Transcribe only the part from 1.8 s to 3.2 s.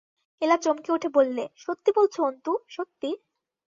বলছ অন্তু, সত্যি?